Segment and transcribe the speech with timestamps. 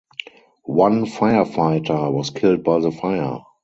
[0.63, 3.41] One firefighter was killed by the fire.